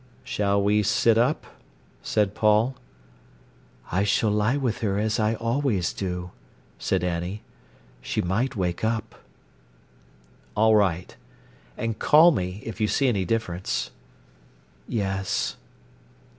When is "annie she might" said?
7.03-8.55